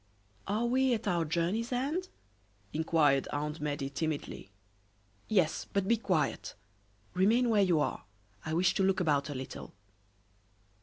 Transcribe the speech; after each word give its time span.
"Are 0.47 0.65
we 0.65 0.95
at 0.95 1.07
our 1.07 1.25
journey's 1.25 1.71
end?" 1.71 2.09
inquired 2.73 3.27
Aunt 3.31 3.61
Medea, 3.61 3.91
timidly. 3.91 4.49
"Yes, 5.27 5.67
but 5.71 5.87
be 5.87 5.95
quiet. 5.97 6.55
Remain 7.13 7.49
where 7.49 7.61
you 7.61 7.79
are, 7.79 8.05
I 8.43 8.55
wish 8.55 8.73
to 8.73 8.83
look 8.83 8.99
about 8.99 9.29
a 9.29 9.35
little." 9.35 9.75